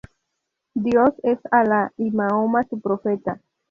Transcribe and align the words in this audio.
Dios 0.73 1.11
es 1.21 1.37
Alá 1.51 1.91
y 1.95 2.09
Mahoma 2.09 2.63
su 2.67 2.81
profeta. 2.81 3.39